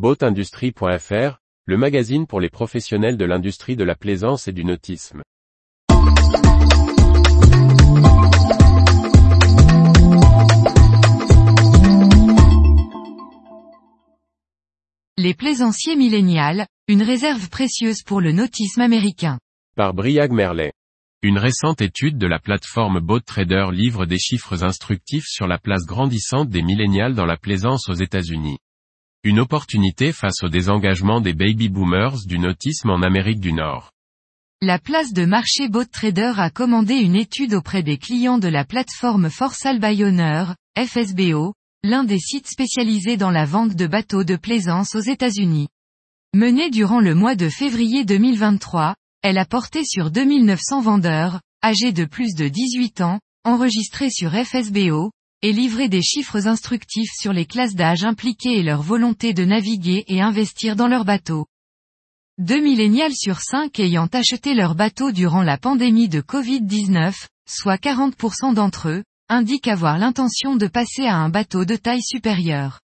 Boatindustrie.fr, 0.00 1.40
le 1.66 1.76
magazine 1.76 2.26
pour 2.26 2.40
les 2.40 2.48
professionnels 2.48 3.18
de 3.18 3.26
l'industrie 3.26 3.76
de 3.76 3.84
la 3.84 3.94
plaisance 3.94 4.48
et 4.48 4.52
du 4.52 4.64
nautisme. 4.64 5.20
Les 15.18 15.34
plaisanciers 15.34 15.96
millénials, 15.96 16.66
une 16.88 17.02
réserve 17.02 17.50
précieuse 17.50 18.02
pour 18.02 18.22
le 18.22 18.32
nautisme 18.32 18.80
américain. 18.80 19.38
Par 19.76 19.92
Briag 19.92 20.32
Merlet. 20.32 20.72
Une 21.20 21.36
récente 21.36 21.82
étude 21.82 22.16
de 22.16 22.26
la 22.26 22.38
plateforme 22.38 23.00
BoatTrader 23.00 23.66
livre 23.70 24.06
des 24.06 24.18
chiffres 24.18 24.64
instructifs 24.64 25.26
sur 25.26 25.46
la 25.46 25.58
place 25.58 25.84
grandissante 25.84 26.48
des 26.48 26.62
millénials 26.62 27.14
dans 27.14 27.26
la 27.26 27.36
plaisance 27.36 27.90
aux 27.90 27.94
États-Unis. 27.94 28.56
Une 29.22 29.38
opportunité 29.38 30.12
face 30.12 30.42
au 30.42 30.48
désengagement 30.48 31.20
des 31.20 31.34
baby 31.34 31.68
boomers 31.68 32.16
du 32.24 32.38
nautisme 32.38 32.88
en 32.88 33.02
Amérique 33.02 33.40
du 33.40 33.52
Nord. 33.52 33.92
La 34.62 34.78
place 34.78 35.12
de 35.12 35.26
marché 35.26 35.68
BoatTrader 35.68 36.32
a 36.38 36.48
commandé 36.48 36.94
une 36.94 37.16
étude 37.16 37.52
auprès 37.52 37.82
des 37.82 37.98
clients 37.98 38.38
de 38.38 38.48
la 38.48 38.64
plateforme 38.64 39.28
Forsal 39.28 39.78
by 39.78 40.02
FSBO, 40.74 41.52
l'un 41.84 42.04
des 42.04 42.18
sites 42.18 42.48
spécialisés 42.48 43.18
dans 43.18 43.30
la 43.30 43.44
vente 43.44 43.76
de 43.76 43.86
bateaux 43.86 44.24
de 44.24 44.36
plaisance 44.36 44.94
aux 44.94 45.00
États-Unis. 45.00 45.68
Menée 46.34 46.70
durant 46.70 47.00
le 47.00 47.14
mois 47.14 47.34
de 47.34 47.50
février 47.50 48.06
2023, 48.06 48.94
elle 49.20 49.36
a 49.36 49.44
porté 49.44 49.84
sur 49.84 50.10
2900 50.10 50.80
vendeurs, 50.80 51.42
âgés 51.62 51.92
de 51.92 52.06
plus 52.06 52.34
de 52.34 52.48
18 52.48 53.02
ans, 53.02 53.20
enregistrés 53.44 54.10
sur 54.10 54.32
FSBO, 54.32 55.10
et 55.42 55.52
livré 55.52 55.88
des 55.88 56.02
chiffres 56.02 56.46
instructifs 56.46 57.12
sur 57.18 57.32
les 57.32 57.46
classes 57.46 57.74
d'âge 57.74 58.04
impliquées 58.04 58.58
et 58.58 58.62
leur 58.62 58.82
volonté 58.82 59.32
de 59.32 59.44
naviguer 59.44 60.04
et 60.08 60.20
investir 60.20 60.76
dans 60.76 60.88
leurs 60.88 61.04
bateaux. 61.04 61.46
Deux 62.38 62.60
millénials 62.60 63.14
sur 63.14 63.40
cinq 63.40 63.80
ayant 63.80 64.08
acheté 64.12 64.54
leur 64.54 64.74
bateau 64.74 65.12
durant 65.12 65.42
la 65.42 65.58
pandémie 65.58 66.08
de 66.08 66.20
Covid-19, 66.20 67.14
soit 67.48 67.82
40% 67.82 68.54
d'entre 68.54 68.88
eux, 68.88 69.04
indique 69.28 69.68
avoir 69.68 69.98
l'intention 69.98 70.56
de 70.56 70.66
passer 70.66 71.06
à 71.06 71.16
un 71.16 71.28
bateau 71.28 71.64
de 71.64 71.76
taille 71.76 72.02
supérieure. 72.02 72.80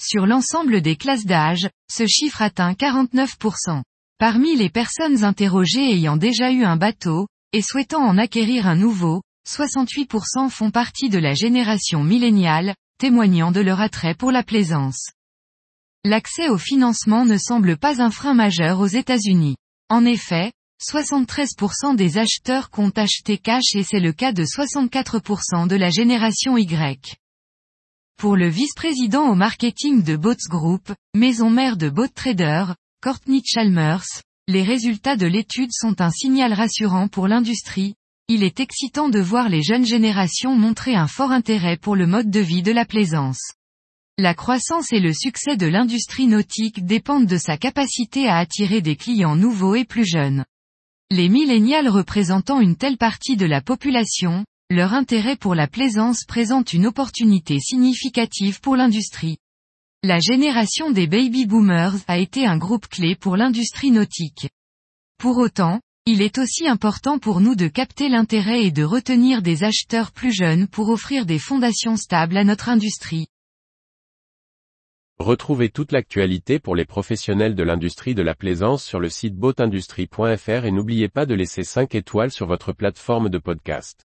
Sur 0.00 0.26
l'ensemble 0.26 0.80
des 0.80 0.96
classes 0.96 1.26
d'âge, 1.26 1.68
ce 1.90 2.06
chiffre 2.06 2.42
atteint 2.42 2.72
49%. 2.72 3.82
Parmi 4.18 4.56
les 4.56 4.70
personnes 4.70 5.24
interrogées 5.24 5.92
ayant 5.92 6.16
déjà 6.16 6.52
eu 6.52 6.64
un 6.64 6.76
bateau, 6.76 7.26
et 7.52 7.62
souhaitant 7.62 8.02
en 8.02 8.18
acquérir 8.18 8.66
un 8.66 8.76
nouveau, 8.76 9.22
68% 9.48 10.50
font 10.50 10.70
partie 10.70 11.08
de 11.08 11.18
la 11.18 11.34
génération 11.34 12.04
milléniale, 12.04 12.74
témoignant 12.98 13.52
de 13.52 13.60
leur 13.60 13.80
attrait 13.80 14.14
pour 14.14 14.30
la 14.30 14.42
plaisance. 14.42 15.10
L'accès 16.04 16.48
au 16.48 16.58
financement 16.58 17.24
ne 17.24 17.36
semble 17.36 17.76
pas 17.76 18.02
un 18.02 18.10
frein 18.10 18.34
majeur 18.34 18.80
aux 18.80 18.86
États-Unis. 18.86 19.56
En 19.88 20.04
effet, 20.04 20.52
73% 20.82 21.94
des 21.94 22.18
acheteurs 22.18 22.70
comptent 22.70 22.98
acheter 22.98 23.38
cash 23.38 23.74
et 23.74 23.84
c'est 23.84 24.00
le 24.00 24.12
cas 24.12 24.32
de 24.32 24.44
64% 24.44 25.68
de 25.68 25.76
la 25.76 25.90
génération 25.90 26.56
Y. 26.56 27.16
Pour 28.18 28.36
le 28.36 28.48
vice-président 28.48 29.28
au 29.28 29.34
marketing 29.34 30.02
de 30.02 30.16
Boats 30.16 30.48
Group, 30.48 30.92
maison 31.14 31.50
mère 31.50 31.76
de 31.76 31.88
Boat 31.88 32.08
Trader, 32.08 32.66
Courtney 33.02 33.42
Chalmers, 33.44 34.06
les 34.48 34.62
résultats 34.64 35.16
de 35.16 35.26
l'étude 35.26 35.70
sont 35.72 36.00
un 36.00 36.10
signal 36.10 36.52
rassurant 36.52 37.08
pour 37.08 37.28
l'industrie. 37.28 37.94
Il 38.28 38.44
est 38.44 38.60
excitant 38.60 39.08
de 39.08 39.20
voir 39.20 39.48
les 39.48 39.62
jeunes 39.62 39.86
générations 39.86 40.54
montrer 40.54 40.94
un 40.94 41.08
fort 41.08 41.32
intérêt 41.32 41.76
pour 41.76 41.96
le 41.96 42.06
mode 42.06 42.30
de 42.30 42.40
vie 42.40 42.62
de 42.62 42.72
la 42.72 42.84
plaisance. 42.84 43.52
La 44.18 44.34
croissance 44.34 44.92
et 44.92 45.00
le 45.00 45.12
succès 45.12 45.56
de 45.56 45.66
l'industrie 45.66 46.26
nautique 46.26 46.84
dépendent 46.84 47.26
de 47.26 47.38
sa 47.38 47.56
capacité 47.56 48.28
à 48.28 48.36
attirer 48.36 48.80
des 48.80 48.96
clients 48.96 49.36
nouveaux 49.36 49.74
et 49.74 49.84
plus 49.84 50.06
jeunes. 50.06 50.44
Les 51.10 51.28
millénials 51.28 51.88
représentant 51.88 52.60
une 52.60 52.76
telle 52.76 52.96
partie 52.96 53.36
de 53.36 53.46
la 53.46 53.60
population, 53.60 54.44
leur 54.70 54.94
intérêt 54.94 55.36
pour 55.36 55.54
la 55.54 55.66
plaisance 55.66 56.24
présente 56.24 56.72
une 56.72 56.86
opportunité 56.86 57.58
significative 57.58 58.60
pour 58.60 58.76
l'industrie. 58.76 59.38
La 60.02 60.18
génération 60.18 60.90
des 60.90 61.06
baby 61.06 61.46
boomers 61.46 61.96
a 62.08 62.18
été 62.18 62.46
un 62.46 62.56
groupe 62.56 62.88
clé 62.88 63.14
pour 63.14 63.36
l'industrie 63.36 63.90
nautique. 63.90 64.48
Pour 65.18 65.38
autant, 65.38 65.80
il 66.04 66.20
est 66.20 66.38
aussi 66.38 66.66
important 66.66 67.20
pour 67.20 67.40
nous 67.40 67.54
de 67.54 67.68
capter 67.68 68.08
l'intérêt 68.08 68.64
et 68.64 68.72
de 68.72 68.82
retenir 68.82 69.40
des 69.40 69.62
acheteurs 69.62 70.10
plus 70.10 70.32
jeunes 70.32 70.66
pour 70.66 70.88
offrir 70.88 71.26
des 71.26 71.38
fondations 71.38 71.96
stables 71.96 72.36
à 72.36 72.42
notre 72.42 72.68
industrie. 72.68 73.28
Retrouvez 75.20 75.68
toute 75.68 75.92
l'actualité 75.92 76.58
pour 76.58 76.74
les 76.74 76.84
professionnels 76.84 77.54
de 77.54 77.62
l'industrie 77.62 78.16
de 78.16 78.22
la 78.22 78.34
plaisance 78.34 78.82
sur 78.84 78.98
le 78.98 79.08
site 79.08 79.36
boatindustrie.fr 79.36 80.64
et 80.64 80.72
n'oubliez 80.72 81.08
pas 81.08 81.24
de 81.24 81.34
laisser 81.34 81.62
5 81.62 81.94
étoiles 81.94 82.32
sur 82.32 82.48
votre 82.48 82.72
plateforme 82.72 83.28
de 83.28 83.38
podcast. 83.38 84.04